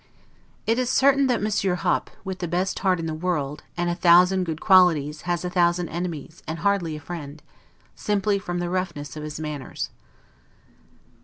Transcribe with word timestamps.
It 0.65 0.79
is 0.79 0.89
certain 0.89 1.27
that 1.27 1.43
Monsieur 1.43 1.75
Hop, 1.75 2.09
with 2.23 2.39
the 2.39 2.47
best 2.47 2.79
heart 2.79 2.99
in 2.99 3.05
the 3.05 3.13
world, 3.13 3.61
and 3.77 3.87
a 3.87 3.93
thousand 3.93 4.45
good 4.45 4.59
qualities, 4.59 5.21
has 5.29 5.45
a 5.45 5.49
thousand 5.51 5.89
enemies, 5.89 6.41
and 6.47 6.57
hardly 6.57 6.95
a 6.95 6.99
friend; 6.99 7.39
simply 7.93 8.39
from 8.39 8.57
the 8.57 8.71
roughness 8.71 9.15
of 9.15 9.21
his 9.21 9.39
manners. 9.39 9.91